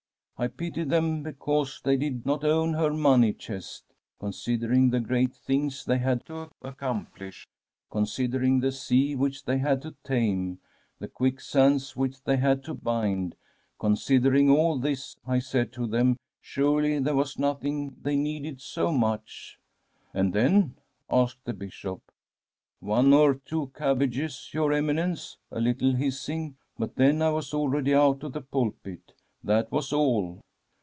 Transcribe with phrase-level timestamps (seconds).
[0.43, 3.83] I pitied them because they did not own her money chest.
[4.19, 7.47] Considering the great things they had to accomplish,
[7.91, 10.57] considering the sea which they had to tame,
[10.97, 13.35] the quicksands which they had to bind,
[13.79, 19.59] considering all this, I said to them surely there was nothing they needed so much.''
[20.11, 20.73] And then?'
[21.11, 22.01] asked the Bishop.
[22.47, 27.93] * One or two cabbages, your Eminence, a little hissing; but then I was already
[27.93, 29.13] out of the pulpit.
[29.43, 30.39] That was all.'